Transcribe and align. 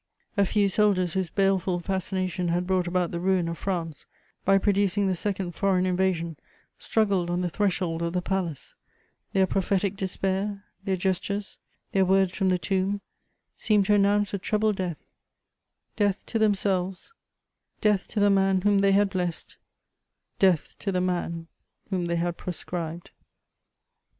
A 0.35 0.47
few 0.47 0.67
soldiers 0.67 1.13
whose 1.13 1.29
baleful 1.29 1.79
fascination 1.79 2.47
had 2.47 2.65
brought 2.65 2.87
about 2.87 3.11
the 3.11 3.19
ruin 3.19 3.47
of 3.47 3.59
France, 3.59 4.07
by 4.43 4.57
producing 4.57 5.05
the 5.05 5.13
second 5.13 5.51
foreign 5.51 5.85
invasion, 5.85 6.37
struggled 6.79 7.29
on 7.29 7.41
the 7.41 7.51
threshold 7.51 8.01
of 8.01 8.13
the 8.13 8.21
palace; 8.23 8.73
their 9.33 9.45
prophetic 9.45 9.95
despair, 9.95 10.63
their 10.85 10.95
gestures, 10.97 11.59
their 11.91 12.03
words 12.03 12.31
from 12.33 12.49
the 12.49 12.57
tomb, 12.57 13.01
seemed 13.55 13.85
to 13.85 13.93
announce 13.93 14.33
a 14.33 14.39
treble 14.39 14.73
death: 14.73 14.97
death 15.95 16.25
to 16.25 16.39
themselves, 16.39 17.13
death 17.79 18.07
to 18.07 18.19
the 18.19 18.31
man 18.31 18.61
whom 18.61 18.79
they 18.79 18.93
had 18.93 19.11
blessed, 19.11 19.57
death 20.39 20.75
to 20.79 20.91
the 20.91 20.99
man 20.99 21.45
whom 21.91 22.05
they 22.05 22.15
had 22.15 22.37
proscribed. 22.37 23.11